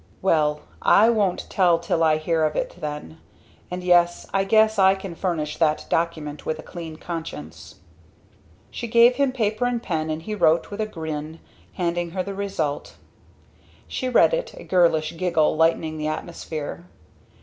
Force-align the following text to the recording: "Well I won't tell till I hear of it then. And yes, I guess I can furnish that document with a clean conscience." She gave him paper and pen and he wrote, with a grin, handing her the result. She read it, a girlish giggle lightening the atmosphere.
"Well 0.23 0.61
I 0.81 1.11
won't 1.11 1.47
tell 1.47 1.77
till 1.77 2.03
I 2.03 2.17
hear 2.17 2.43
of 2.43 2.55
it 2.55 2.75
then. 2.79 3.19
And 3.69 3.83
yes, 3.83 4.25
I 4.33 4.45
guess 4.45 4.79
I 4.79 4.95
can 4.95 5.13
furnish 5.13 5.57
that 5.57 5.85
document 5.91 6.43
with 6.43 6.57
a 6.57 6.63
clean 6.63 6.95
conscience." 6.95 7.75
She 8.71 8.87
gave 8.87 9.17
him 9.17 9.31
paper 9.31 9.65
and 9.65 9.79
pen 9.79 10.09
and 10.09 10.23
he 10.23 10.33
wrote, 10.33 10.71
with 10.71 10.81
a 10.81 10.87
grin, 10.87 11.37
handing 11.73 12.09
her 12.17 12.23
the 12.23 12.33
result. 12.33 12.95
She 13.87 14.09
read 14.09 14.33
it, 14.33 14.55
a 14.57 14.63
girlish 14.63 15.15
giggle 15.17 15.55
lightening 15.55 15.99
the 15.99 16.07
atmosphere. 16.07 16.85